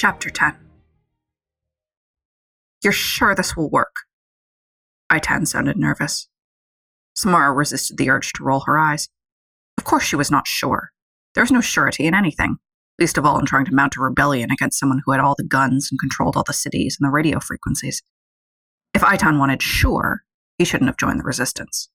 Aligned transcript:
Chapter 0.00 0.30
10 0.30 0.56
You're 2.82 2.90
sure 2.90 3.34
this 3.34 3.54
will 3.54 3.68
work? 3.68 3.94
Aitan 5.12 5.46
sounded 5.46 5.76
nervous. 5.76 6.26
Samara 7.14 7.52
resisted 7.52 7.98
the 7.98 8.08
urge 8.08 8.32
to 8.32 8.42
roll 8.42 8.60
her 8.60 8.78
eyes. 8.78 9.10
Of 9.76 9.84
course 9.84 10.04
she 10.04 10.16
was 10.16 10.30
not 10.30 10.48
sure. 10.48 10.92
There 11.34 11.42
was 11.42 11.50
no 11.50 11.60
surety 11.60 12.06
in 12.06 12.14
anything, 12.14 12.56
least 12.98 13.18
of 13.18 13.26
all 13.26 13.38
in 13.38 13.44
trying 13.44 13.66
to 13.66 13.74
mount 13.74 13.96
a 13.96 14.00
rebellion 14.00 14.50
against 14.50 14.78
someone 14.78 15.02
who 15.04 15.12
had 15.12 15.20
all 15.20 15.34
the 15.36 15.44
guns 15.44 15.90
and 15.90 16.00
controlled 16.00 16.34
all 16.34 16.44
the 16.46 16.54
cities 16.54 16.96
and 16.98 17.06
the 17.06 17.12
radio 17.12 17.38
frequencies. 17.38 18.02
If 18.94 19.02
Aitan 19.02 19.38
wanted 19.38 19.60
sure, 19.60 20.22
he 20.56 20.64
shouldn't 20.64 20.88
have 20.88 20.96
joined 20.96 21.20
the 21.20 21.24
resistance. 21.24 21.90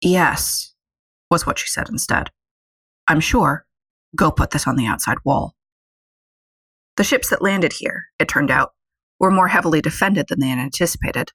Yes, 0.00 0.72
was 1.32 1.46
what 1.46 1.58
she 1.58 1.66
said 1.66 1.88
instead. 1.88 2.30
I'm 3.08 3.18
sure. 3.18 3.66
Go 4.14 4.30
put 4.30 4.52
this 4.52 4.68
on 4.68 4.76
the 4.76 4.86
outside 4.86 5.18
wall. 5.24 5.56
The 6.96 7.04
ships 7.04 7.30
that 7.30 7.42
landed 7.42 7.74
here, 7.74 8.06
it 8.18 8.28
turned 8.28 8.50
out, 8.50 8.70
were 9.18 9.30
more 9.30 9.48
heavily 9.48 9.80
defended 9.80 10.26
than 10.28 10.40
they 10.40 10.48
had 10.48 10.58
anticipated. 10.58 11.30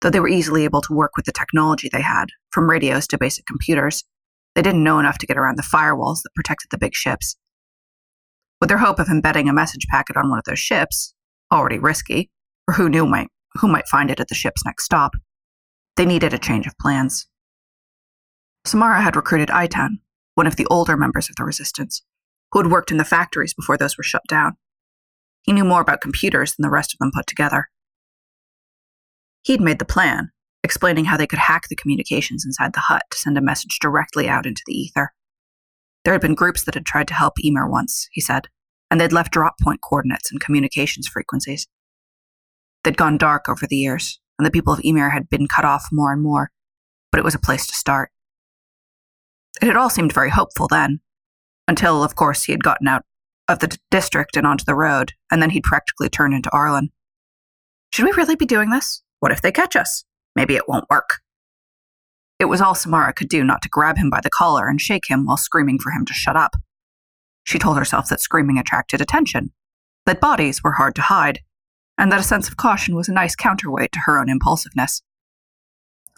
Though 0.00 0.10
they 0.10 0.20
were 0.20 0.28
easily 0.28 0.64
able 0.64 0.80
to 0.82 0.94
work 0.94 1.12
with 1.16 1.26
the 1.26 1.32
technology 1.32 1.88
they 1.90 2.02
had, 2.02 2.26
from 2.50 2.70
radios 2.70 3.08
to 3.08 3.18
basic 3.18 3.46
computers, 3.46 4.04
they 4.54 4.62
didn't 4.62 4.84
know 4.84 4.98
enough 4.98 5.18
to 5.18 5.26
get 5.26 5.36
around 5.36 5.56
the 5.56 5.62
firewalls 5.62 6.22
that 6.22 6.34
protected 6.36 6.68
the 6.70 6.78
big 6.78 6.94
ships. 6.94 7.36
With 8.60 8.68
their 8.68 8.78
hope 8.78 8.98
of 8.98 9.08
embedding 9.08 9.48
a 9.48 9.52
message 9.52 9.86
packet 9.90 10.16
on 10.16 10.30
one 10.30 10.38
of 10.38 10.44
those 10.44 10.58
ships, 10.58 11.14
already 11.52 11.78
risky, 11.78 12.30
or 12.68 12.74
who 12.74 12.88
knew 12.88 13.06
might, 13.06 13.28
who 13.54 13.68
might 13.68 13.88
find 13.88 14.10
it 14.10 14.20
at 14.20 14.28
the 14.28 14.34
ship's 14.34 14.64
next 14.64 14.84
stop, 14.84 15.12
they 15.96 16.06
needed 16.06 16.32
a 16.32 16.38
change 16.38 16.66
of 16.66 16.78
plans. 16.78 17.26
Samara 18.64 19.00
had 19.00 19.16
recruited 19.16 19.48
Aitan, 19.48 19.98
one 20.34 20.46
of 20.46 20.56
the 20.56 20.66
older 20.66 20.96
members 20.96 21.28
of 21.28 21.36
the 21.36 21.44
resistance, 21.44 22.02
who 22.52 22.60
had 22.60 22.70
worked 22.70 22.92
in 22.92 22.96
the 22.96 23.04
factories 23.04 23.54
before 23.54 23.76
those 23.76 23.96
were 23.96 24.04
shut 24.04 24.22
down. 24.28 24.56
He 25.48 25.54
knew 25.54 25.64
more 25.64 25.80
about 25.80 26.02
computers 26.02 26.54
than 26.54 26.62
the 26.62 26.68
rest 26.68 26.92
of 26.92 26.98
them 26.98 27.10
put 27.10 27.26
together. 27.26 27.70
He'd 29.44 29.62
made 29.62 29.78
the 29.78 29.86
plan, 29.86 30.30
explaining 30.62 31.06
how 31.06 31.16
they 31.16 31.26
could 31.26 31.38
hack 31.38 31.68
the 31.70 31.74
communications 31.74 32.44
inside 32.44 32.74
the 32.74 32.80
hut 32.80 33.04
to 33.10 33.16
send 33.16 33.38
a 33.38 33.40
message 33.40 33.78
directly 33.80 34.28
out 34.28 34.44
into 34.44 34.60
the 34.66 34.74
ether. 34.74 35.14
There 36.04 36.12
had 36.12 36.20
been 36.20 36.34
groups 36.34 36.64
that 36.64 36.74
had 36.74 36.84
tried 36.84 37.08
to 37.08 37.14
help 37.14 37.42
Emer 37.42 37.66
once, 37.66 38.08
he 38.12 38.20
said, 38.20 38.48
and 38.90 39.00
they'd 39.00 39.10
left 39.10 39.32
drop 39.32 39.54
point 39.58 39.80
coordinates 39.80 40.30
and 40.30 40.38
communications 40.38 41.08
frequencies. 41.08 41.66
They'd 42.84 42.98
gone 42.98 43.16
dark 43.16 43.48
over 43.48 43.66
the 43.66 43.76
years, 43.76 44.20
and 44.38 44.44
the 44.44 44.50
people 44.50 44.74
of 44.74 44.84
Emer 44.84 45.08
had 45.08 45.30
been 45.30 45.48
cut 45.48 45.64
off 45.64 45.86
more 45.90 46.12
and 46.12 46.22
more, 46.22 46.50
but 47.10 47.20
it 47.20 47.24
was 47.24 47.34
a 47.34 47.38
place 47.38 47.66
to 47.68 47.72
start. 47.72 48.10
It 49.62 49.66
had 49.68 49.78
all 49.78 49.88
seemed 49.88 50.12
very 50.12 50.28
hopeful 50.28 50.68
then, 50.68 51.00
until, 51.66 52.04
of 52.04 52.16
course, 52.16 52.44
he 52.44 52.52
had 52.52 52.62
gotten 52.62 52.86
out 52.86 53.06
of 53.48 53.60
the 53.60 53.68
d- 53.68 53.78
district 53.90 54.36
and 54.36 54.46
onto 54.46 54.64
the 54.64 54.74
road, 54.74 55.12
and 55.30 55.42
then 55.42 55.50
he'd 55.50 55.64
practically 55.64 56.08
turn 56.08 56.32
into 56.32 56.50
Arlen. 56.52 56.90
Should 57.92 58.04
we 58.04 58.12
really 58.12 58.36
be 58.36 58.46
doing 58.46 58.70
this? 58.70 59.02
What 59.20 59.32
if 59.32 59.40
they 59.40 59.52
catch 59.52 59.74
us? 59.74 60.04
Maybe 60.36 60.54
it 60.54 60.68
won't 60.68 60.90
work. 60.90 61.20
It 62.38 62.44
was 62.44 62.60
all 62.60 62.74
Samara 62.74 63.12
could 63.12 63.28
do 63.28 63.42
not 63.42 63.62
to 63.62 63.68
grab 63.68 63.96
him 63.96 64.10
by 64.10 64.20
the 64.20 64.30
collar 64.30 64.68
and 64.68 64.80
shake 64.80 65.08
him 65.08 65.24
while 65.24 65.36
screaming 65.36 65.78
for 65.78 65.90
him 65.90 66.04
to 66.06 66.12
shut 66.12 66.36
up. 66.36 66.54
She 67.44 67.58
told 67.58 67.78
herself 67.78 68.08
that 68.08 68.20
screaming 68.20 68.58
attracted 68.58 69.00
attention, 69.00 69.52
that 70.06 70.20
bodies 70.20 70.62
were 70.62 70.72
hard 70.72 70.94
to 70.96 71.02
hide, 71.02 71.40
and 71.96 72.12
that 72.12 72.20
a 72.20 72.24
sense 72.24 72.48
of 72.48 72.56
caution 72.56 72.94
was 72.94 73.08
a 73.08 73.12
nice 73.12 73.34
counterweight 73.34 73.90
to 73.92 74.00
her 74.04 74.20
own 74.20 74.28
impulsiveness. 74.28 75.02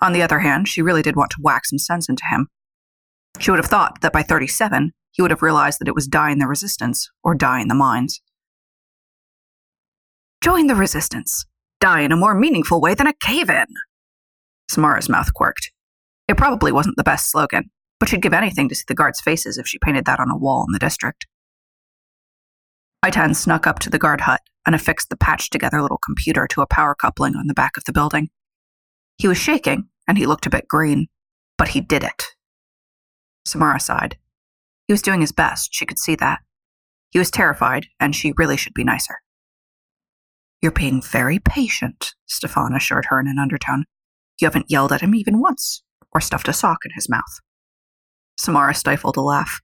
On 0.01 0.13
the 0.13 0.23
other 0.23 0.41
hand, 0.41 0.69
she 0.69 0.83
really 0.83 1.03
did 1.03 1.17
want 1.17 1.31
to 1.33 1.41
whack 1.41 1.65
some 1.65 1.79
sense 1.79 2.09
into 2.09 2.25
him. 2.31 2.49
She 3.39 3.51
would 3.51 3.59
have 3.59 3.67
thought 3.67 4.01
that 4.01 4.13
by 4.13 4.23
37, 4.23 4.93
he 5.13 5.23
would 5.23 5.31
have 5.31 5.43
realized 5.43 5.81
that 5.81 5.89
it 5.89 5.95
was 5.95 6.07
die 6.07 6.31
in 6.31 6.39
the 6.39 6.47
resistance 6.47 7.11
or 7.23 7.35
die 7.35 7.61
in 7.61 7.69
the 7.69 7.75
mines. 7.75 8.21
Join 10.43 10.67
the 10.67 10.75
resistance. 10.75 11.47
Die 11.81 12.01
in 12.01 12.13
a 12.13 12.17
more 12.17 12.35
meaningful 12.35 12.81
way 12.81 12.95
than 12.95 13.07
a 13.07 13.15
cave 13.15 13.51
in. 13.51 13.67
Samara's 14.71 15.09
mouth 15.09 15.33
quirked. 15.35 15.71
It 16.29 16.37
probably 16.37 16.73
wasn't 16.73 16.97
the 16.97 17.03
best 17.03 17.31
slogan, 17.31 17.71
but 17.99 18.09
she'd 18.09 18.23
give 18.23 18.33
anything 18.33 18.69
to 18.69 18.75
see 18.75 18.85
the 18.87 18.95
guards' 18.95 19.21
faces 19.21 19.59
if 19.59 19.67
she 19.67 19.79
painted 19.79 20.05
that 20.05 20.21
on 20.21 20.31
a 20.31 20.37
wall 20.37 20.65
in 20.69 20.73
the 20.73 20.79
district. 20.79 21.27
Aitan 23.05 23.35
snuck 23.35 23.67
up 23.67 23.79
to 23.81 23.91
the 23.91 23.99
guard 23.99 24.23
hut 24.23 24.41
and 24.67 24.75
affixed 24.75 25.09
the 25.09 25.17
patched 25.17 25.53
together 25.53 25.83
little 25.83 25.99
computer 25.99 26.47
to 26.47 26.61
a 26.61 26.67
power 26.67 26.95
coupling 26.95 27.35
on 27.35 27.47
the 27.47 27.55
back 27.55 27.77
of 27.77 27.85
the 27.85 27.93
building. 27.93 28.29
He 29.19 29.27
was 29.27 29.39
shaking, 29.39 29.89
and 30.07 30.19
he 30.19 30.27
looked 30.27 30.47
a 30.47 30.51
bit 30.51 30.69
green, 30.69 31.09
but 31.59 31.69
he 31.69 31.81
did 31.81 32.05
it. 32.05 32.25
Samara 33.45 33.81
sighed. 33.81 34.17
He 34.91 34.93
was 34.93 35.03
doing 35.03 35.21
his 35.21 35.31
best, 35.31 35.73
she 35.73 35.87
could 35.87 36.01
see 36.01 36.17
that. 36.17 36.41
He 37.11 37.21
was 37.21 37.31
terrified, 37.31 37.87
and 38.01 38.13
she 38.13 38.35
really 38.37 38.57
should 38.57 38.75
be 38.75 38.83
nicer. 38.83 39.21
You're 40.61 40.73
being 40.73 41.01
very 41.01 41.39
patient, 41.39 42.17
Stefan 42.27 42.75
assured 42.75 43.07
her 43.09 43.21
in 43.21 43.29
an 43.29 43.39
undertone. 43.39 43.85
You 44.41 44.47
haven't 44.47 44.69
yelled 44.69 44.91
at 44.91 45.01
him 45.01 45.15
even 45.15 45.39
once, 45.41 45.85
or 46.11 46.21
stuffed 46.21 46.49
a 46.49 46.53
sock 46.53 46.79
in 46.85 46.91
his 46.97 47.09
mouth. 47.09 47.39
Samara 48.37 48.75
stifled 48.75 49.17
a 49.17 49.21
laugh. 49.21 49.61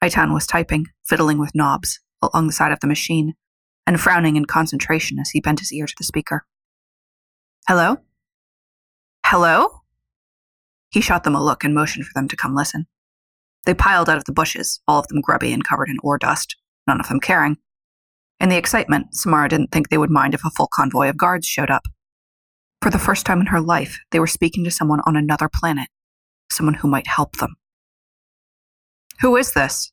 Aitan 0.00 0.32
was 0.32 0.46
typing, 0.46 0.86
fiddling 1.04 1.40
with 1.40 1.56
knobs, 1.56 1.98
along 2.22 2.46
the 2.46 2.52
side 2.52 2.70
of 2.70 2.78
the 2.78 2.86
machine, 2.86 3.34
and 3.84 4.00
frowning 4.00 4.36
in 4.36 4.44
concentration 4.44 5.18
as 5.18 5.30
he 5.30 5.40
bent 5.40 5.58
his 5.58 5.72
ear 5.72 5.86
to 5.86 5.94
the 5.98 6.04
speaker. 6.04 6.46
Hello? 7.66 7.96
Hello? 9.26 9.80
He 10.92 11.00
shot 11.00 11.24
them 11.24 11.34
a 11.34 11.42
look 11.42 11.64
and 11.64 11.74
motioned 11.74 12.06
for 12.06 12.12
them 12.14 12.28
to 12.28 12.36
come 12.36 12.54
listen. 12.54 12.86
They 13.64 13.74
piled 13.74 14.08
out 14.08 14.18
of 14.18 14.24
the 14.24 14.32
bushes, 14.32 14.80
all 14.88 14.98
of 14.98 15.08
them 15.08 15.20
grubby 15.20 15.52
and 15.52 15.64
covered 15.64 15.88
in 15.88 15.98
ore 16.02 16.18
dust, 16.18 16.56
none 16.86 17.00
of 17.00 17.08
them 17.08 17.20
caring. 17.20 17.58
In 18.40 18.48
the 18.48 18.56
excitement, 18.56 19.14
Samara 19.14 19.48
didn't 19.48 19.70
think 19.70 19.88
they 19.88 19.98
would 19.98 20.10
mind 20.10 20.34
if 20.34 20.44
a 20.44 20.50
full 20.50 20.68
convoy 20.72 21.08
of 21.08 21.16
guards 21.16 21.46
showed 21.46 21.70
up. 21.70 21.84
For 22.80 22.90
the 22.90 22.98
first 22.98 23.24
time 23.24 23.40
in 23.40 23.46
her 23.46 23.60
life, 23.60 24.00
they 24.10 24.18
were 24.18 24.26
speaking 24.26 24.64
to 24.64 24.70
someone 24.70 25.00
on 25.06 25.16
another 25.16 25.48
planet, 25.48 25.88
someone 26.50 26.74
who 26.74 26.88
might 26.88 27.06
help 27.06 27.36
them. 27.36 27.54
Who 29.20 29.36
is 29.36 29.52
this? 29.52 29.92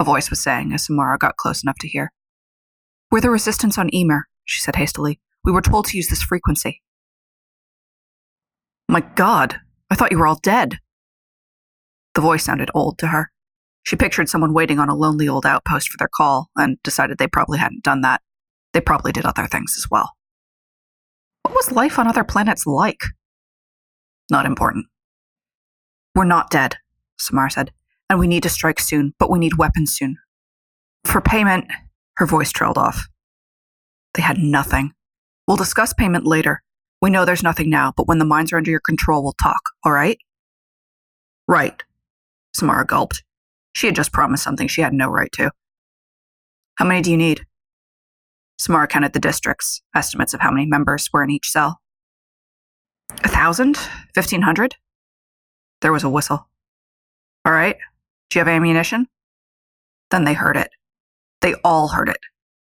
A 0.00 0.04
voice 0.04 0.28
was 0.28 0.40
saying 0.40 0.72
as 0.72 0.86
Samara 0.86 1.18
got 1.18 1.36
close 1.36 1.62
enough 1.62 1.78
to 1.78 1.88
hear. 1.88 2.12
We're 3.12 3.20
the 3.20 3.30
resistance 3.30 3.78
on 3.78 3.94
Emer, 3.94 4.26
she 4.44 4.60
said 4.60 4.74
hastily. 4.74 5.20
We 5.44 5.52
were 5.52 5.62
told 5.62 5.86
to 5.86 5.96
use 5.96 6.08
this 6.08 6.22
frequency. 6.22 6.82
My 8.88 9.00
God, 9.00 9.60
I 9.88 9.94
thought 9.94 10.10
you 10.10 10.18
were 10.18 10.26
all 10.26 10.40
dead. 10.42 10.78
The 12.18 12.22
voice 12.22 12.42
sounded 12.42 12.68
old 12.74 12.98
to 12.98 13.06
her. 13.06 13.30
She 13.84 13.94
pictured 13.94 14.28
someone 14.28 14.52
waiting 14.52 14.80
on 14.80 14.88
a 14.88 14.96
lonely 14.96 15.28
old 15.28 15.46
outpost 15.46 15.88
for 15.88 15.98
their 15.98 16.10
call 16.12 16.50
and 16.56 16.82
decided 16.82 17.16
they 17.16 17.28
probably 17.28 17.58
hadn't 17.58 17.84
done 17.84 18.00
that. 18.00 18.22
They 18.72 18.80
probably 18.80 19.12
did 19.12 19.24
other 19.24 19.46
things 19.46 19.76
as 19.78 19.88
well. 19.88 20.14
What 21.42 21.54
was 21.54 21.70
life 21.70 21.96
on 21.96 22.08
other 22.08 22.24
planets 22.24 22.66
like? 22.66 23.02
Not 24.32 24.46
important. 24.46 24.86
We're 26.16 26.24
not 26.24 26.50
dead, 26.50 26.78
Samar 27.20 27.50
said, 27.50 27.70
and 28.10 28.18
we 28.18 28.26
need 28.26 28.42
to 28.42 28.48
strike 28.48 28.80
soon, 28.80 29.14
but 29.20 29.30
we 29.30 29.38
need 29.38 29.56
weapons 29.56 29.92
soon. 29.92 30.16
For 31.04 31.20
payment, 31.20 31.66
her 32.16 32.26
voice 32.26 32.50
trailed 32.50 32.78
off. 32.78 33.06
They 34.14 34.22
had 34.22 34.38
nothing. 34.38 34.90
We'll 35.46 35.56
discuss 35.56 35.92
payment 35.92 36.26
later. 36.26 36.64
We 37.00 37.10
know 37.10 37.24
there's 37.24 37.44
nothing 37.44 37.70
now, 37.70 37.92
but 37.96 38.08
when 38.08 38.18
the 38.18 38.24
mines 38.24 38.52
are 38.52 38.56
under 38.56 38.72
your 38.72 38.82
control, 38.84 39.22
we'll 39.22 39.36
talk, 39.40 39.60
all 39.84 39.92
right? 39.92 40.18
Right, 41.46 41.80
Samara 42.58 42.84
gulped. 42.84 43.22
She 43.72 43.86
had 43.86 43.96
just 43.96 44.12
promised 44.12 44.42
something 44.42 44.68
she 44.68 44.82
had 44.82 44.92
no 44.92 45.08
right 45.08 45.30
to. 45.32 45.50
How 46.76 46.84
many 46.84 47.02
do 47.02 47.10
you 47.10 47.16
need? 47.16 47.46
Samara 48.58 48.88
counted 48.88 49.12
the 49.12 49.20
districts, 49.20 49.82
estimates 49.94 50.34
of 50.34 50.40
how 50.40 50.50
many 50.50 50.66
members 50.66 51.08
were 51.12 51.22
in 51.22 51.30
each 51.30 51.48
cell. 51.48 51.80
A 53.24 53.28
thousand? 53.28 53.78
Fifteen 54.14 54.42
hundred? 54.42 54.74
There 55.80 55.92
was 55.92 56.04
a 56.04 56.08
whistle. 56.08 56.48
All 57.44 57.52
right. 57.52 57.76
Do 58.30 58.38
you 58.38 58.44
have 58.44 58.48
ammunition? 58.48 59.06
Then 60.10 60.24
they 60.24 60.34
heard 60.34 60.56
it. 60.56 60.70
They 61.40 61.54
all 61.64 61.88
heard 61.88 62.08
it. 62.08 62.18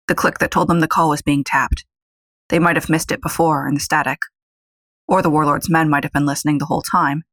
The 0.08 0.16
click 0.16 0.38
that 0.40 0.52
told 0.52 0.68
them 0.68 0.80
the 0.80 0.88
call 0.88 1.10
was 1.10 1.22
being 1.22 1.44
tapped. 1.44 1.86
They 2.50 2.60
might 2.60 2.76
have 2.76 2.90
missed 2.90 3.12
it 3.12 3.22
before 3.22 3.68
in 3.68 3.74
the 3.74 3.80
static. 3.80 4.20
Or 5.08 5.22
the 5.22 5.30
warlord's 5.30 5.70
men 5.70 5.90
might 5.90 6.04
have 6.04 6.14
been 6.14 6.26
listening 6.26 6.60
the 6.60 6.66
whole 6.66 6.84
time, 6.84 7.24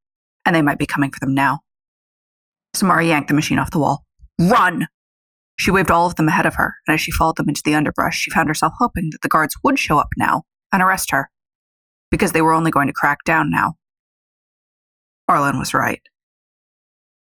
and 0.45 0.55
they 0.55 0.61
might 0.61 0.79
be 0.79 0.85
coming 0.85 1.11
for 1.11 1.19
them 1.19 1.33
now. 1.33 1.59
Samara 2.77 3.05
yanked 3.05 3.27
the 3.27 3.33
machine 3.33 3.59
off 3.59 3.71
the 3.71 3.79
wall. 3.79 4.05
Run! 4.39 4.87
She 5.57 5.71
waved 5.71 5.89
all 5.89 6.05
of 6.05 6.15
them 6.15 6.27
ahead 6.27 6.45
of 6.45 6.55
her, 6.55 6.75
and 6.87 6.93
as 6.93 7.01
she 7.01 7.11
followed 7.11 7.37
them 7.37 7.49
into 7.49 7.63
the 7.65 7.73
underbrush, 7.73 8.19
she 8.19 8.29
found 8.29 8.47
herself 8.47 8.73
hoping 8.77 9.09
that 9.11 9.21
the 9.23 9.29
guards 9.29 9.55
would 9.63 9.79
show 9.79 9.97
up 9.97 10.09
now 10.15 10.43
and 10.71 10.83
arrest 10.83 11.09
her, 11.09 11.31
because 12.11 12.31
they 12.31 12.41
were 12.41 12.53
only 12.53 12.69
going 12.69 12.85
to 12.87 12.93
crack 12.93 13.17
down 13.25 13.49
now. 13.49 13.73
Arlen 15.27 15.57
was 15.57 15.73
right. 15.73 16.01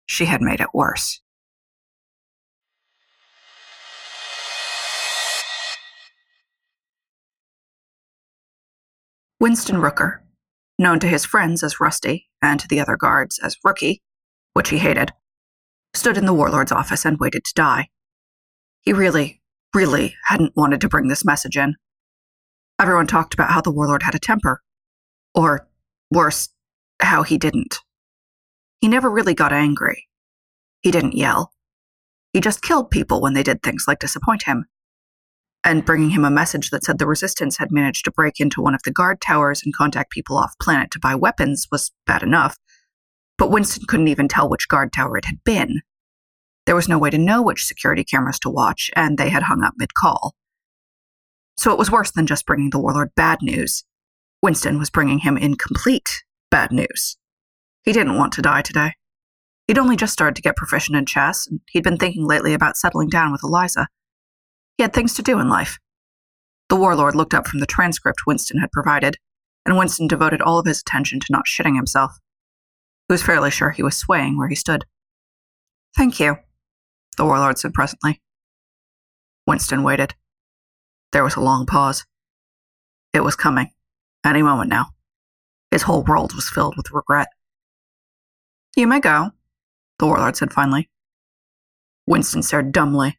She 0.06 0.26
had 0.26 0.41
made 0.41 0.61
it 0.61 0.73
worse. 0.73 1.20
Winston 9.41 9.76
Rooker, 9.76 10.19
known 10.79 11.00
to 11.00 11.08
his 11.08 11.25
friends 11.25 11.62
as 11.62 11.81
Rusty 11.81 12.29
and 12.41 12.61
to 12.61 12.69
the 12.69 12.79
other 12.79 12.97
guards 12.97 13.41
as 13.43 13.56
Rookie, 13.64 14.02
which 14.52 14.69
he 14.69 14.79
hated, 14.79 15.12
stood 15.94 16.16
in 16.16 16.26
the 16.26 16.34
warlord's 16.34 16.72
office 16.72 17.04
and 17.04 17.19
waited 17.19 17.44
to 17.44 17.54
die. 17.54 17.88
He 18.82 18.92
really, 18.92 19.40
really 19.75 20.14
hadn't 20.26 20.56
wanted 20.56 20.81
to 20.81 20.88
bring 20.88 21.08
this 21.08 21.25
message 21.25 21.56
in. 21.56 21.75
Everyone 22.81 23.06
talked 23.06 23.34
about 23.34 23.50
how 23.50 23.60
the 23.60 23.70
warlord 23.70 24.02
had 24.02 24.14
a 24.14 24.19
temper. 24.19 24.62
Or, 25.34 25.69
worse, 26.10 26.48
how 27.00 27.22
he 27.22 27.38
didn't. 27.38 27.81
He 28.81 28.88
never 28.88 29.10
really 29.10 29.34
got 29.34 29.52
angry. 29.52 30.06
He 30.81 30.90
didn't 30.90 31.16
yell. 31.16 31.52
He 32.32 32.40
just 32.40 32.62
killed 32.62 32.90
people 32.90 33.20
when 33.20 33.34
they 33.34 33.42
did 33.42 33.62
things 33.62 33.84
like 33.87 33.98
disappoint 33.98 34.44
him. 34.44 34.64
And 35.62 35.84
bringing 35.84 36.10
him 36.10 36.25
a 36.25 36.31
message 36.31 36.70
that 36.70 36.84
said 36.84 36.98
the 36.98 37.06
resistance 37.06 37.58
had 37.58 37.70
managed 37.70 38.06
to 38.06 38.10
break 38.10 38.40
into 38.40 38.62
one 38.62 38.75
of 38.75 38.82
the 38.84 38.90
guard 38.90 39.20
towers 39.20 39.60
and 39.62 39.75
contact 39.75 40.10
people 40.10 40.38
off 40.38 40.54
planet 40.60 40.90
to 40.92 40.98
buy 40.98 41.14
weapons 41.14 41.66
was 41.70 41.92
bad 42.06 42.22
enough. 42.22 42.56
But 43.40 43.50
Winston 43.50 43.87
couldn't 43.88 44.08
even 44.08 44.28
tell 44.28 44.50
which 44.50 44.69
guard 44.69 44.92
tower 44.92 45.16
it 45.16 45.25
had 45.25 45.42
been. 45.44 45.81
There 46.66 46.75
was 46.75 46.90
no 46.90 46.98
way 46.98 47.08
to 47.08 47.16
know 47.16 47.40
which 47.40 47.64
security 47.64 48.04
cameras 48.04 48.38
to 48.40 48.50
watch, 48.50 48.90
and 48.94 49.16
they 49.16 49.31
had 49.31 49.44
hung 49.44 49.62
up 49.62 49.72
mid 49.78 49.94
call. 49.94 50.34
So 51.56 51.72
it 51.72 51.78
was 51.78 51.90
worse 51.90 52.10
than 52.10 52.26
just 52.26 52.44
bringing 52.44 52.69
the 52.69 52.78
warlord 52.78 53.14
bad 53.16 53.38
news. 53.40 53.82
Winston 54.42 54.78
was 54.78 54.90
bringing 54.90 55.20
him 55.20 55.38
incomplete 55.38 56.22
bad 56.50 56.70
news. 56.70 57.16
He 57.82 57.94
didn't 57.94 58.19
want 58.19 58.34
to 58.34 58.42
die 58.42 58.60
today. 58.60 58.92
He'd 59.66 59.78
only 59.78 59.96
just 59.96 60.12
started 60.12 60.37
to 60.37 60.42
get 60.42 60.56
proficient 60.56 60.98
in 60.98 61.06
chess, 61.06 61.46
and 61.46 61.60
he'd 61.70 61.82
been 61.82 61.96
thinking 61.96 62.26
lately 62.26 62.52
about 62.52 62.76
settling 62.76 63.08
down 63.08 63.32
with 63.32 63.42
Eliza. 63.42 63.88
He 64.76 64.82
had 64.82 64.92
things 64.92 65.14
to 65.14 65.22
do 65.22 65.40
in 65.40 65.48
life. 65.48 65.78
The 66.69 66.76
warlord 66.76 67.14
looked 67.14 67.32
up 67.32 67.46
from 67.46 67.60
the 67.60 67.66
transcript 67.66 68.26
Winston 68.26 68.60
had 68.60 68.70
provided, 68.70 69.16
and 69.64 69.78
Winston 69.78 70.08
devoted 70.08 70.42
all 70.42 70.58
of 70.58 70.66
his 70.66 70.81
attention 70.81 71.20
to 71.20 71.26
not 71.31 71.46
shitting 71.46 71.76
himself. 71.76 72.19
He 73.11 73.12
was 73.12 73.25
fairly 73.25 73.51
sure 73.51 73.73
he 73.73 73.83
was 73.83 73.97
swaying 73.97 74.39
where 74.39 74.47
he 74.47 74.55
stood. 74.55 74.85
Thank 75.97 76.21
you, 76.21 76.37
the 77.17 77.25
warlord 77.25 77.59
said 77.59 77.75
presently. 77.75 78.23
Winston 79.49 79.83
waited. 79.83 80.15
There 81.11 81.25
was 81.25 81.35
a 81.35 81.41
long 81.41 81.67
pause. 81.67 82.07
It 83.12 83.25
was 83.25 83.35
coming. 83.35 83.73
Any 84.25 84.45
moment 84.45 84.71
now. 84.71 84.91
His 85.73 85.83
whole 85.83 86.05
world 86.05 86.35
was 86.35 86.49
filled 86.49 86.77
with 86.77 86.93
regret. 86.93 87.27
You 88.77 88.87
may 88.87 89.01
go, 89.01 89.33
the 89.99 90.07
warlord 90.07 90.37
said 90.37 90.53
finally. 90.53 90.89
Winston 92.07 92.45
stared 92.45 92.71
dumbly. 92.71 93.19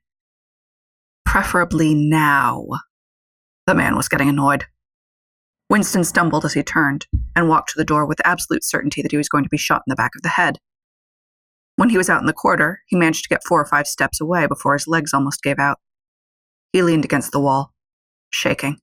Preferably 1.25 1.93
now. 1.93 2.65
The 3.67 3.75
man 3.75 3.97
was 3.97 4.07
getting 4.07 4.29
annoyed. 4.29 4.67
Winston 5.71 6.03
stumbled 6.03 6.43
as 6.43 6.51
he 6.51 6.63
turned 6.63 7.07
and 7.33 7.47
walked 7.47 7.69
to 7.69 7.77
the 7.77 7.85
door 7.85 8.05
with 8.05 8.19
absolute 8.25 8.61
certainty 8.61 9.01
that 9.01 9.11
he 9.11 9.17
was 9.17 9.29
going 9.29 9.45
to 9.45 9.49
be 9.49 9.57
shot 9.57 9.81
in 9.87 9.89
the 9.89 9.95
back 9.95 10.11
of 10.17 10.21
the 10.21 10.27
head. 10.27 10.57
When 11.77 11.87
he 11.87 11.97
was 11.97 12.09
out 12.09 12.19
in 12.19 12.25
the 12.25 12.33
corridor, 12.33 12.81
he 12.87 12.97
managed 12.97 13.23
to 13.23 13.29
get 13.29 13.45
four 13.47 13.61
or 13.61 13.65
five 13.65 13.87
steps 13.87 14.19
away 14.19 14.47
before 14.47 14.73
his 14.73 14.85
legs 14.85 15.13
almost 15.13 15.41
gave 15.41 15.59
out. 15.59 15.79
He 16.73 16.81
leaned 16.81 17.05
against 17.05 17.31
the 17.31 17.39
wall, 17.39 17.71
shaking. 18.31 18.79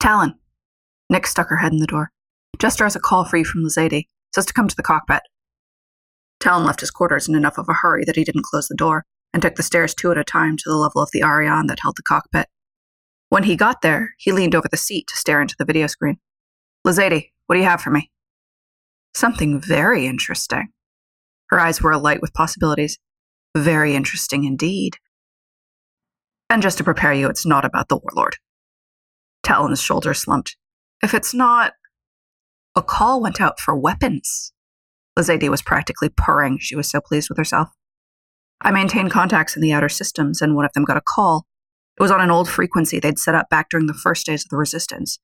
Talon. 0.00 0.34
Nick 1.08 1.28
stuck 1.28 1.48
her 1.48 1.58
head 1.58 1.70
in 1.70 1.78
the 1.78 1.86
door. 1.86 2.10
Jester 2.58 2.82
has 2.82 2.96
a 2.96 3.00
call 3.00 3.24
for 3.24 3.36
you 3.36 3.44
from 3.44 3.62
Lazady. 3.62 4.08
Says 4.34 4.46
to 4.46 4.52
come 4.52 4.66
to 4.66 4.74
the 4.74 4.82
cockpit. 4.82 5.22
Talon 6.40 6.64
left 6.64 6.80
his 6.80 6.90
quarters 6.90 7.28
in 7.28 7.34
enough 7.34 7.58
of 7.58 7.68
a 7.68 7.74
hurry 7.74 8.04
that 8.04 8.16
he 8.16 8.24
didn't 8.24 8.44
close 8.44 8.68
the 8.68 8.74
door 8.76 9.04
and 9.32 9.42
took 9.42 9.56
the 9.56 9.62
stairs 9.62 9.94
two 9.94 10.10
at 10.10 10.18
a 10.18 10.24
time 10.24 10.56
to 10.56 10.64
the 10.66 10.76
level 10.76 11.02
of 11.02 11.10
the 11.12 11.22
Ariane 11.22 11.66
that 11.66 11.80
held 11.82 11.96
the 11.96 12.02
cockpit. 12.02 12.46
When 13.28 13.42
he 13.42 13.56
got 13.56 13.82
there, 13.82 14.14
he 14.18 14.32
leaned 14.32 14.54
over 14.54 14.68
the 14.70 14.76
seat 14.76 15.06
to 15.08 15.16
stare 15.16 15.42
into 15.42 15.56
the 15.58 15.64
video 15.64 15.86
screen. 15.86 16.18
Lazady, 16.86 17.32
what 17.46 17.56
do 17.56 17.60
you 17.60 17.66
have 17.66 17.80
for 17.80 17.90
me? 17.90 18.10
Something 19.14 19.60
very 19.60 20.06
interesting. 20.06 20.68
Her 21.48 21.60
eyes 21.60 21.82
were 21.82 21.92
alight 21.92 22.20
with 22.20 22.32
possibilities. 22.32 22.98
Very 23.56 23.94
interesting 23.94 24.44
indeed. 24.44 24.96
And 26.48 26.62
just 26.62 26.78
to 26.78 26.84
prepare 26.84 27.12
you, 27.12 27.28
it's 27.28 27.44
not 27.44 27.64
about 27.64 27.88
the 27.88 27.98
warlord. 27.98 28.36
Talon's 29.42 29.82
shoulders 29.82 30.20
slumped. 30.20 30.56
If 31.02 31.14
it's 31.14 31.34
not. 31.34 31.74
A 32.76 32.82
call 32.82 33.20
went 33.20 33.40
out 33.40 33.58
for 33.58 33.76
weapons. 33.76 34.52
Lazady 35.18 35.48
was 35.48 35.62
practically 35.62 36.08
purring. 36.08 36.58
She 36.60 36.76
was 36.76 36.88
so 36.88 37.00
pleased 37.00 37.28
with 37.28 37.38
herself. 37.38 37.70
I 38.60 38.70
maintained 38.70 39.10
contacts 39.10 39.56
in 39.56 39.62
the 39.62 39.72
outer 39.72 39.88
systems, 39.88 40.40
and 40.40 40.54
one 40.54 40.64
of 40.64 40.72
them 40.74 40.84
got 40.84 40.96
a 40.96 41.02
call. 41.02 41.46
It 41.98 42.02
was 42.02 42.10
on 42.10 42.20
an 42.20 42.30
old 42.30 42.48
frequency 42.48 43.00
they'd 43.00 43.18
set 43.18 43.34
up 43.34 43.48
back 43.50 43.68
during 43.70 43.86
the 43.86 43.94
first 43.94 44.26
days 44.26 44.44
of 44.44 44.50
the 44.50 44.56
resistance. 44.56 45.18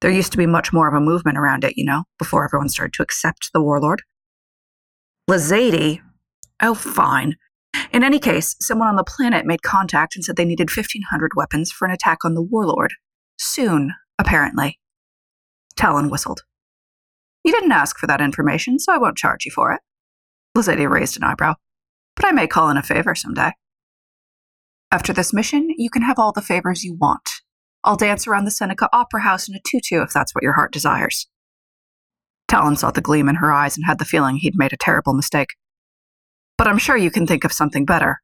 There 0.00 0.10
used 0.10 0.32
to 0.32 0.38
be 0.38 0.46
much 0.46 0.72
more 0.72 0.86
of 0.86 0.94
a 0.94 1.00
movement 1.00 1.38
around 1.38 1.64
it, 1.64 1.76
you 1.76 1.84
know, 1.84 2.04
before 2.18 2.44
everyone 2.44 2.68
started 2.68 2.92
to 2.94 3.02
accept 3.02 3.50
the 3.52 3.62
warlord. 3.62 4.02
Lazady? 5.28 6.00
Oh, 6.62 6.74
fine. 6.74 7.36
In 7.92 8.04
any 8.04 8.20
case, 8.20 8.54
someone 8.60 8.88
on 8.88 8.96
the 8.96 9.04
planet 9.04 9.46
made 9.46 9.62
contact 9.62 10.14
and 10.14 10.24
said 10.24 10.36
they 10.36 10.44
needed 10.44 10.70
1,500 10.70 11.32
weapons 11.34 11.72
for 11.72 11.86
an 11.86 11.90
attack 11.90 12.18
on 12.24 12.34
the 12.34 12.42
warlord. 12.42 12.92
Soon, 13.38 13.94
apparently. 14.18 14.78
Talon 15.76 16.10
whistled. 16.10 16.42
You 17.44 17.52
didn't 17.52 17.72
ask 17.72 17.98
for 17.98 18.06
that 18.06 18.22
information, 18.22 18.78
so 18.78 18.92
I 18.92 18.98
won't 18.98 19.18
charge 19.18 19.44
you 19.44 19.52
for 19.52 19.72
it. 19.72 19.80
Lazady 20.56 20.90
raised 20.90 21.16
an 21.16 21.24
eyebrow. 21.24 21.54
But 22.16 22.26
I 22.26 22.32
may 22.32 22.46
call 22.46 22.70
in 22.70 22.76
a 22.76 22.82
favor 22.82 23.14
someday. 23.14 23.52
After 24.90 25.12
this 25.12 25.32
mission, 25.32 25.68
you 25.76 25.90
can 25.90 26.02
have 26.02 26.18
all 26.18 26.32
the 26.32 26.40
favors 26.40 26.84
you 26.84 26.94
want. 26.94 27.28
I'll 27.82 27.96
dance 27.96 28.26
around 28.26 28.44
the 28.44 28.50
Seneca 28.50 28.88
Opera 28.92 29.20
House 29.22 29.48
in 29.48 29.54
a 29.54 29.60
tutu 29.66 30.02
if 30.02 30.12
that's 30.12 30.34
what 30.34 30.42
your 30.42 30.54
heart 30.54 30.72
desires. 30.72 31.26
Talon 32.48 32.76
saw 32.76 32.90
the 32.90 33.00
gleam 33.00 33.28
in 33.28 33.36
her 33.36 33.52
eyes 33.52 33.76
and 33.76 33.84
had 33.86 33.98
the 33.98 34.04
feeling 34.04 34.36
he'd 34.36 34.56
made 34.56 34.72
a 34.72 34.78
terrible 34.78 35.12
mistake. 35.12 35.50
But 36.56 36.68
I'm 36.68 36.78
sure 36.78 36.96
you 36.96 37.10
can 37.10 37.26
think 37.26 37.44
of 37.44 37.52
something 37.52 37.84
better. 37.84 38.20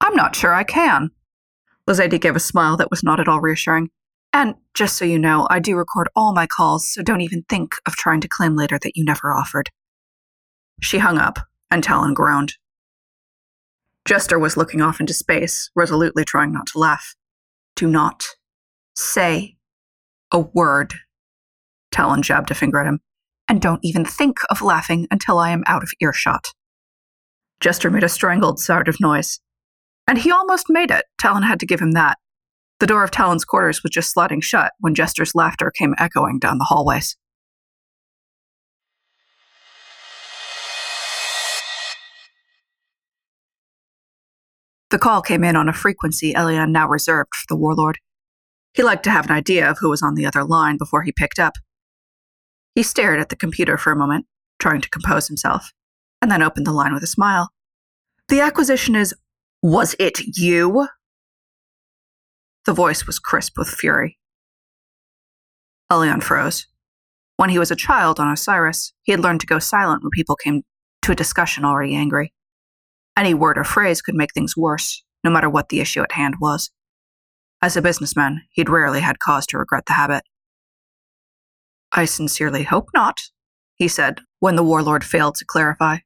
I'm 0.00 0.14
not 0.14 0.36
sure 0.36 0.54
I 0.54 0.64
can. 0.64 1.10
Lazady 1.88 2.20
gave 2.20 2.36
a 2.36 2.40
smile 2.40 2.76
that 2.76 2.90
was 2.90 3.02
not 3.02 3.20
at 3.20 3.28
all 3.28 3.40
reassuring. 3.40 3.90
And 4.32 4.54
just 4.74 4.96
so 4.96 5.04
you 5.04 5.18
know, 5.18 5.46
I 5.50 5.58
do 5.58 5.76
record 5.76 6.08
all 6.16 6.32
my 6.32 6.46
calls, 6.46 6.92
so 6.92 7.02
don't 7.02 7.20
even 7.20 7.44
think 7.48 7.74
of 7.86 7.96
trying 7.96 8.20
to 8.22 8.28
claim 8.28 8.56
later 8.56 8.78
that 8.82 8.96
you 8.96 9.04
never 9.04 9.32
offered. 9.32 9.68
She 10.80 10.98
hung 10.98 11.18
up, 11.18 11.38
and 11.70 11.84
Talon 11.84 12.14
groaned. 12.14 12.54
Jester 14.04 14.38
was 14.38 14.56
looking 14.56 14.80
off 14.80 15.00
into 15.00 15.14
space, 15.14 15.70
resolutely 15.76 16.24
trying 16.24 16.52
not 16.52 16.66
to 16.68 16.78
laugh. 16.78 17.14
Do 17.76 17.86
not 17.86 18.24
say 18.96 19.56
a 20.32 20.40
word. 20.40 20.94
Talon 21.92 22.22
jabbed 22.22 22.50
a 22.50 22.54
finger 22.54 22.80
at 22.80 22.86
him. 22.86 23.00
And 23.48 23.60
don't 23.60 23.84
even 23.84 24.04
think 24.04 24.38
of 24.50 24.62
laughing 24.62 25.06
until 25.10 25.38
I 25.38 25.50
am 25.50 25.62
out 25.66 25.82
of 25.82 25.92
earshot. 26.00 26.46
Jester 27.60 27.90
made 27.90 28.02
a 28.02 28.08
strangled 28.08 28.58
sort 28.58 28.88
of 28.88 29.00
noise. 29.00 29.40
And 30.08 30.18
he 30.18 30.32
almost 30.32 30.66
made 30.68 30.90
it. 30.90 31.04
Talon 31.20 31.42
had 31.42 31.60
to 31.60 31.66
give 31.66 31.80
him 31.80 31.92
that. 31.92 32.18
The 32.82 32.88
door 32.88 33.04
of 33.04 33.12
Talon's 33.12 33.44
quarters 33.44 33.84
was 33.84 33.90
just 33.90 34.10
sliding 34.10 34.40
shut 34.40 34.72
when 34.80 34.96
Jester's 34.96 35.36
laughter 35.36 35.70
came 35.70 35.94
echoing 36.00 36.40
down 36.40 36.58
the 36.58 36.64
hallways. 36.64 37.16
The 44.90 44.98
call 44.98 45.22
came 45.22 45.44
in 45.44 45.54
on 45.54 45.68
a 45.68 45.72
frequency 45.72 46.34
Elian 46.34 46.72
now 46.72 46.88
reserved 46.88 47.36
for 47.36 47.44
the 47.48 47.56
warlord. 47.56 47.98
He 48.74 48.82
liked 48.82 49.04
to 49.04 49.10
have 49.10 49.26
an 49.26 49.30
idea 49.30 49.70
of 49.70 49.78
who 49.78 49.88
was 49.88 50.02
on 50.02 50.16
the 50.16 50.26
other 50.26 50.42
line 50.42 50.76
before 50.76 51.04
he 51.04 51.12
picked 51.12 51.38
up. 51.38 51.52
He 52.74 52.82
stared 52.82 53.20
at 53.20 53.28
the 53.28 53.36
computer 53.36 53.78
for 53.78 53.92
a 53.92 53.96
moment, 53.96 54.26
trying 54.58 54.80
to 54.80 54.90
compose 54.90 55.28
himself, 55.28 55.70
and 56.20 56.32
then 56.32 56.42
opened 56.42 56.66
the 56.66 56.72
line 56.72 56.92
with 56.92 57.04
a 57.04 57.06
smile. 57.06 57.50
The 58.26 58.40
acquisition 58.40 58.96
is 58.96 59.14
Was 59.62 59.94
it 60.00 60.36
you? 60.36 60.88
The 62.64 62.72
voice 62.72 63.06
was 63.06 63.18
crisp 63.18 63.58
with 63.58 63.68
fury. 63.68 64.18
Elian 65.90 66.20
froze. 66.20 66.66
When 67.36 67.50
he 67.50 67.58
was 67.58 67.70
a 67.70 67.76
child 67.76 68.20
on 68.20 68.32
Osiris, 68.32 68.92
he 69.02 69.12
had 69.12 69.20
learned 69.20 69.40
to 69.40 69.46
go 69.46 69.58
silent 69.58 70.02
when 70.02 70.10
people 70.10 70.36
came 70.36 70.62
to 71.02 71.12
a 71.12 71.16
discussion 71.16 71.64
already 71.64 71.96
angry. 71.96 72.32
Any 73.16 73.34
word 73.34 73.58
or 73.58 73.64
phrase 73.64 74.00
could 74.00 74.14
make 74.14 74.32
things 74.32 74.56
worse, 74.56 75.02
no 75.24 75.30
matter 75.30 75.50
what 75.50 75.68
the 75.68 75.80
issue 75.80 76.02
at 76.02 76.12
hand 76.12 76.36
was. 76.40 76.70
As 77.60 77.76
a 77.76 77.82
businessman, 77.82 78.42
he'd 78.52 78.68
rarely 78.68 79.00
had 79.00 79.18
cause 79.18 79.46
to 79.48 79.58
regret 79.58 79.86
the 79.86 79.94
habit. 79.94 80.22
I 81.90 82.04
sincerely 82.04 82.62
hope 82.62 82.88
not, 82.94 83.18
he 83.74 83.88
said 83.88 84.20
when 84.38 84.56
the 84.56 84.62
warlord 84.62 85.04
failed 85.04 85.34
to 85.36 85.44
clarify. 85.44 85.98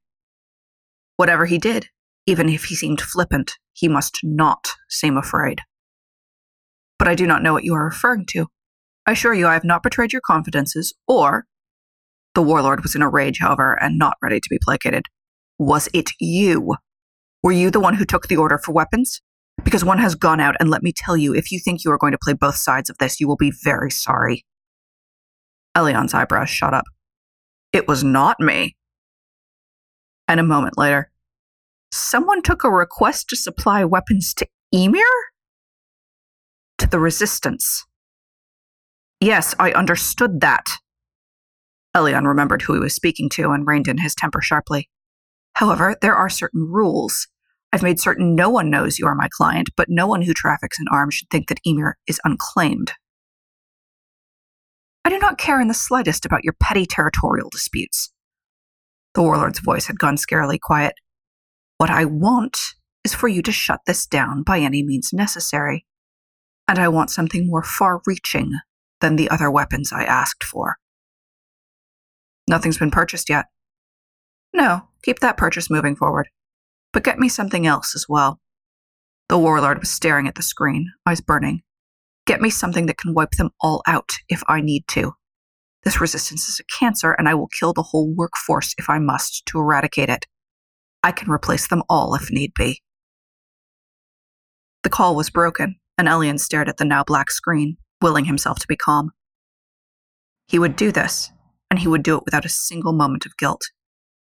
Whatever 1.16 1.46
he 1.46 1.58
did, 1.58 1.88
even 2.26 2.48
if 2.48 2.64
he 2.64 2.74
seemed 2.74 3.00
flippant, 3.00 3.52
he 3.72 3.88
must 3.88 4.18
not 4.22 4.72
seem 4.88 5.16
afraid. 5.16 5.60
But 6.98 7.08
I 7.08 7.14
do 7.14 7.26
not 7.26 7.42
know 7.42 7.52
what 7.52 7.64
you 7.64 7.74
are 7.74 7.84
referring 7.84 8.26
to. 8.30 8.46
I 9.06 9.12
assure 9.12 9.34
you 9.34 9.46
I 9.46 9.54
have 9.54 9.64
not 9.64 9.82
betrayed 9.82 10.12
your 10.12 10.22
confidences, 10.24 10.94
or. 11.06 11.46
The 12.34 12.42
warlord 12.42 12.82
was 12.82 12.94
in 12.94 13.02
a 13.02 13.08
rage, 13.08 13.38
however, 13.38 13.78
and 13.80 13.98
not 13.98 14.16
ready 14.22 14.40
to 14.40 14.48
be 14.50 14.58
placated. 14.62 15.04
Was 15.58 15.88
it 15.94 16.10
you 16.20 16.76
were 17.46 17.52
you 17.52 17.70
the 17.70 17.78
one 17.78 17.94
who 17.94 18.04
took 18.04 18.26
the 18.26 18.36
order 18.36 18.58
for 18.58 18.72
weapons? 18.72 19.22
Because 19.62 19.84
one 19.84 19.98
has 19.98 20.16
gone 20.16 20.40
out, 20.40 20.56
and 20.58 20.68
let 20.68 20.82
me 20.82 20.92
tell 20.92 21.16
you, 21.16 21.32
if 21.32 21.52
you 21.52 21.60
think 21.60 21.84
you 21.84 21.92
are 21.92 21.96
going 21.96 22.10
to 22.10 22.18
play 22.20 22.32
both 22.32 22.56
sides 22.56 22.90
of 22.90 22.98
this, 22.98 23.20
you 23.20 23.28
will 23.28 23.36
be 23.36 23.52
very 23.62 23.88
sorry. 23.88 24.44
Elian's 25.76 26.12
eyebrows 26.12 26.50
shot 26.50 26.74
up. 26.74 26.82
It 27.72 27.86
was 27.86 28.02
not 28.02 28.40
me. 28.40 28.76
And 30.26 30.40
a 30.40 30.42
moment 30.42 30.76
later, 30.76 31.12
someone 31.92 32.42
took 32.42 32.64
a 32.64 32.68
request 32.68 33.28
to 33.28 33.36
supply 33.36 33.84
weapons 33.84 34.34
to 34.34 34.48
Emer? 34.74 34.98
The 36.90 37.00
Resistance. 37.00 37.84
Yes, 39.20 39.54
I 39.58 39.72
understood 39.72 40.40
that. 40.40 40.66
Elian 41.94 42.26
remembered 42.26 42.62
who 42.62 42.74
he 42.74 42.78
was 42.78 42.94
speaking 42.94 43.28
to 43.30 43.50
and 43.50 43.66
reined 43.66 43.88
in 43.88 43.98
his 43.98 44.14
temper 44.14 44.40
sharply. 44.40 44.88
However, 45.54 45.96
there 46.00 46.14
are 46.14 46.28
certain 46.28 46.62
rules. 46.70 47.26
I've 47.72 47.82
made 47.82 47.98
certain 47.98 48.34
no 48.34 48.50
one 48.50 48.70
knows 48.70 48.98
you 48.98 49.06
are 49.06 49.14
my 49.14 49.28
client, 49.30 49.70
but 49.76 49.88
no 49.88 50.06
one 50.06 50.22
who 50.22 50.32
traffics 50.32 50.78
in 50.78 50.86
arms 50.92 51.14
should 51.14 51.30
think 51.30 51.48
that 51.48 51.60
Emer 51.66 51.96
is 52.06 52.20
unclaimed. 52.24 52.92
I 55.04 55.08
do 55.08 55.18
not 55.18 55.38
care 55.38 55.60
in 55.60 55.68
the 55.68 55.74
slightest 55.74 56.24
about 56.24 56.44
your 56.44 56.54
petty 56.60 56.86
territorial 56.86 57.50
disputes. 57.50 58.12
The 59.14 59.22
warlord's 59.22 59.60
voice 59.60 59.86
had 59.86 59.98
gone 59.98 60.16
scarily 60.16 60.60
quiet. 60.60 60.94
What 61.78 61.90
I 61.90 62.04
want 62.04 62.74
is 63.02 63.14
for 63.14 63.28
you 63.28 63.42
to 63.42 63.52
shut 63.52 63.80
this 63.86 64.06
down 64.06 64.42
by 64.42 64.60
any 64.60 64.82
means 64.82 65.10
necessary. 65.12 65.86
And 66.68 66.78
I 66.78 66.88
want 66.88 67.10
something 67.10 67.46
more 67.46 67.62
far 67.62 68.00
reaching 68.06 68.52
than 69.00 69.16
the 69.16 69.30
other 69.30 69.50
weapons 69.50 69.92
I 69.92 70.04
asked 70.04 70.42
for. 70.42 70.76
Nothing's 72.48 72.78
been 72.78 72.90
purchased 72.90 73.28
yet. 73.28 73.46
No, 74.52 74.88
keep 75.02 75.20
that 75.20 75.36
purchase 75.36 75.70
moving 75.70 75.96
forward. 75.96 76.28
But 76.92 77.04
get 77.04 77.18
me 77.18 77.28
something 77.28 77.66
else 77.66 77.94
as 77.94 78.06
well. 78.08 78.40
The 79.28 79.38
warlord 79.38 79.80
was 79.80 79.90
staring 79.90 80.28
at 80.28 80.36
the 80.36 80.42
screen, 80.42 80.92
eyes 81.04 81.20
burning. 81.20 81.62
Get 82.26 82.40
me 82.40 82.50
something 82.50 82.86
that 82.86 82.98
can 82.98 83.14
wipe 83.14 83.32
them 83.32 83.50
all 83.60 83.82
out 83.86 84.12
if 84.28 84.42
I 84.48 84.60
need 84.60 84.86
to. 84.88 85.12
This 85.84 86.00
resistance 86.00 86.48
is 86.48 86.58
a 86.58 86.64
cancer, 86.64 87.12
and 87.12 87.28
I 87.28 87.34
will 87.34 87.48
kill 87.48 87.72
the 87.72 87.82
whole 87.82 88.12
workforce 88.12 88.74
if 88.78 88.90
I 88.90 88.98
must 88.98 89.46
to 89.46 89.58
eradicate 89.58 90.08
it. 90.08 90.26
I 91.02 91.12
can 91.12 91.30
replace 91.30 91.68
them 91.68 91.82
all 91.88 92.14
if 92.14 92.30
need 92.30 92.52
be. 92.54 92.82
The 94.82 94.90
call 94.90 95.14
was 95.14 95.30
broken, 95.30 95.76
and 95.98 96.08
Elian 96.08 96.38
stared 96.38 96.68
at 96.68 96.76
the 96.76 96.84
now 96.84 97.04
black 97.04 97.30
screen, 97.30 97.76
willing 98.02 98.26
himself 98.26 98.58
to 98.58 98.68
be 98.68 98.76
calm. 98.76 99.12
He 100.48 100.58
would 100.58 100.76
do 100.76 100.92
this, 100.92 101.30
and 101.70 101.78
he 101.78 101.88
would 101.88 102.02
do 102.02 102.16
it 102.16 102.24
without 102.24 102.44
a 102.44 102.50
single 102.50 102.92
moment 102.92 103.26
of 103.26 103.36
guilt. 103.36 103.70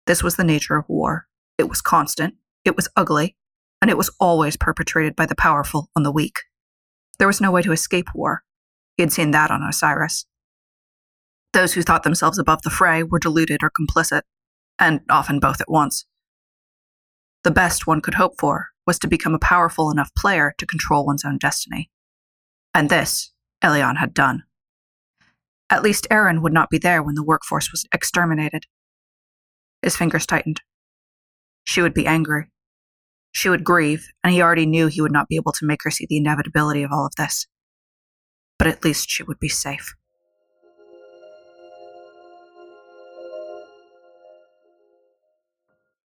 This 0.07 0.23
was 0.23 0.37
the 0.37 0.45
nature 0.45 0.77
of 0.77 0.89
war. 0.89 1.27
It 1.59 1.69
was 1.69 1.83
constant, 1.83 2.35
it 2.65 2.77
was 2.77 2.89
ugly, 2.97 3.37
and 3.83 3.91
it 3.91 3.99
was 3.99 4.11
always 4.19 4.57
perpetrated 4.57 5.15
by 5.15 5.27
the 5.27 5.35
powerful 5.35 5.91
on 5.95 6.03
the 6.03 6.13
weak. 6.13 6.39
There 7.19 7.29
was 7.29 7.41
no 7.41 7.51
way 7.51 7.63
to 7.63 7.73
escape 7.73 8.09
war. 8.15 8.43
He 8.97 9.03
had 9.03 9.13
seen 9.13 9.33
that 9.33 9.51
on 9.51 9.63
Osiris. 9.63 10.27
Those 11.53 11.73
who 11.73 11.83
thought 11.83 12.03
themselves 12.03 12.39
above 12.39 12.63
the 12.63 12.71
fray 12.71 13.03
were 13.03 13.19
deluded 13.19 13.63
or 13.63 13.71
complicit, 13.71 14.23
and 14.79 15.01
often 15.11 15.41
both 15.41 15.61
at 15.61 15.71
once. 15.71 16.07
The 17.45 17.51
best 17.51 17.87
one 17.87 18.01
could 18.01 18.15
hope 18.15 18.35
for 18.39 18.69
was 18.89 18.99
to 18.99 19.07
become 19.07 19.35
a 19.35 19.39
powerful 19.39 19.91
enough 19.91 20.11
player 20.17 20.55
to 20.57 20.65
control 20.65 21.05
one's 21.05 21.23
own 21.23 21.37
destiny. 21.37 21.91
And 22.73 22.89
this, 22.89 23.31
Elian 23.63 23.97
had 23.97 24.15
done. 24.15 24.45
At 25.69 25.83
least 25.83 26.07
Erin 26.11 26.41
would 26.41 26.55
not 26.55 26.71
be 26.71 26.79
there 26.79 27.03
when 27.03 27.15
the 27.15 27.23
workforce 27.23 27.71
was 27.71 27.85
exterminated. 27.93 28.65
His 29.83 29.95
fingers 29.95 30.25
tightened. 30.25 30.63
She 31.65 31.83
would 31.83 31.93
be 31.93 32.07
angry. 32.07 32.47
She 33.33 33.51
would 33.51 33.63
grieve, 33.63 34.09
and 34.25 34.33
he 34.33 34.41
already 34.41 34.65
knew 34.65 34.87
he 34.87 35.03
would 35.03 35.13
not 35.13 35.29
be 35.29 35.37
able 35.37 35.53
to 35.53 35.67
make 35.67 35.83
her 35.83 35.91
see 35.91 36.07
the 36.09 36.17
inevitability 36.17 36.83
of 36.83 36.91
all 36.91 37.05
of 37.05 37.15
this. 37.19 37.47
But 38.59 38.69
at 38.69 38.83
least 38.83 39.11
she 39.11 39.23
would 39.23 39.39
be 39.39 39.51
safe. 39.51 39.95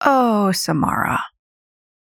Oh, 0.01 0.51
Samara. 0.51 1.23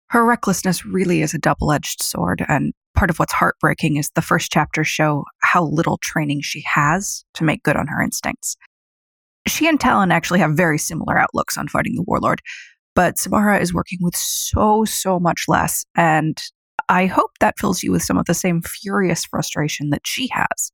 Her 0.09 0.25
recklessness 0.25 0.85
really 0.85 1.21
is 1.21 1.33
a 1.33 1.39
double 1.39 1.71
edged 1.71 2.01
sword, 2.01 2.43
and 2.47 2.73
part 2.95 3.11
of 3.11 3.19
what's 3.19 3.33
heartbreaking 3.33 3.97
is 3.97 4.09
the 4.15 4.21
first 4.21 4.51
chapters 4.51 4.87
show 4.87 5.23
how 5.43 5.63
little 5.63 5.99
training 5.99 6.41
she 6.41 6.63
has 6.65 7.23
to 7.35 7.43
make 7.43 7.63
good 7.63 7.75
on 7.75 7.87
her 7.87 8.01
instincts. 8.01 8.57
She 9.47 9.67
and 9.67 9.79
Talon 9.79 10.11
actually 10.11 10.39
have 10.39 10.57
very 10.57 10.79
similar 10.79 11.17
outlooks 11.17 11.57
on 11.57 11.67
fighting 11.67 11.95
the 11.95 12.03
warlord, 12.03 12.41
but 12.95 13.19
Samara 13.19 13.59
is 13.59 13.73
working 13.73 13.99
with 14.01 14.15
so, 14.15 14.83
so 14.83 15.19
much 15.19 15.43
less, 15.47 15.85
and 15.95 16.41
I 16.89 17.05
hope 17.05 17.31
that 17.39 17.59
fills 17.59 17.83
you 17.83 17.91
with 17.91 18.03
some 18.03 18.17
of 18.17 18.25
the 18.25 18.33
same 18.33 18.63
furious 18.63 19.25
frustration 19.25 19.91
that 19.91 20.07
she 20.07 20.27
has. 20.31 20.71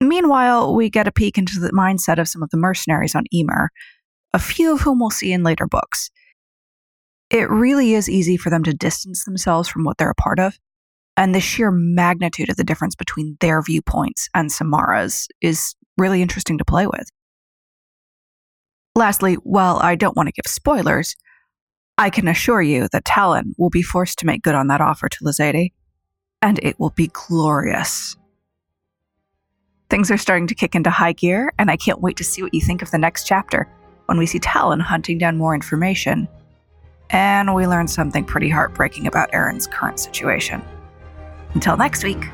Meanwhile, 0.00 0.74
we 0.74 0.90
get 0.90 1.08
a 1.08 1.12
peek 1.12 1.38
into 1.38 1.58
the 1.58 1.72
mindset 1.72 2.18
of 2.18 2.28
some 2.28 2.42
of 2.42 2.50
the 2.50 2.56
mercenaries 2.56 3.16
on 3.16 3.24
Emer, 3.34 3.70
a 4.32 4.38
few 4.38 4.74
of 4.74 4.82
whom 4.82 5.00
we'll 5.00 5.10
see 5.10 5.32
in 5.32 5.42
later 5.42 5.66
books. 5.66 6.10
It 7.30 7.50
really 7.50 7.94
is 7.94 8.08
easy 8.08 8.36
for 8.36 8.50
them 8.50 8.62
to 8.64 8.72
distance 8.72 9.24
themselves 9.24 9.68
from 9.68 9.84
what 9.84 9.98
they're 9.98 10.10
a 10.10 10.14
part 10.14 10.38
of, 10.38 10.58
and 11.16 11.34
the 11.34 11.40
sheer 11.40 11.70
magnitude 11.70 12.50
of 12.50 12.56
the 12.56 12.64
difference 12.64 12.94
between 12.94 13.36
their 13.40 13.62
viewpoints 13.62 14.28
and 14.34 14.52
Samara's 14.52 15.28
is 15.40 15.74
really 15.98 16.22
interesting 16.22 16.58
to 16.58 16.64
play 16.64 16.86
with. 16.86 17.08
Lastly, 18.94 19.34
while 19.34 19.78
I 19.78 19.94
don't 19.94 20.16
want 20.16 20.28
to 20.28 20.32
give 20.32 20.50
spoilers, 20.50 21.16
I 21.98 22.10
can 22.10 22.28
assure 22.28 22.62
you 22.62 22.88
that 22.92 23.04
Talon 23.04 23.54
will 23.58 23.70
be 23.70 23.82
forced 23.82 24.18
to 24.20 24.26
make 24.26 24.42
good 24.42 24.54
on 24.54 24.68
that 24.68 24.80
offer 24.80 25.08
to 25.08 25.24
Lazady, 25.24 25.72
and 26.42 26.60
it 26.62 26.78
will 26.78 26.90
be 26.90 27.10
glorious. 27.12 28.16
Things 29.88 30.10
are 30.10 30.18
starting 30.18 30.46
to 30.48 30.54
kick 30.54 30.74
into 30.74 30.90
high 30.90 31.12
gear, 31.12 31.52
and 31.58 31.70
I 31.70 31.76
can't 31.76 32.00
wait 32.00 32.16
to 32.18 32.24
see 32.24 32.42
what 32.42 32.54
you 32.54 32.60
think 32.60 32.82
of 32.82 32.90
the 32.90 32.98
next 32.98 33.26
chapter 33.26 33.68
when 34.06 34.18
we 34.18 34.26
see 34.26 34.38
Talon 34.38 34.80
hunting 34.80 35.18
down 35.18 35.36
more 35.36 35.54
information. 35.54 36.28
And 37.10 37.54
we 37.54 37.66
learn 37.66 37.88
something 37.88 38.24
pretty 38.24 38.48
heartbreaking 38.48 39.06
about 39.06 39.30
Erin's 39.32 39.66
current 39.66 40.00
situation. 40.00 40.62
Until 41.54 41.76
next 41.76 42.04
week. 42.04 42.24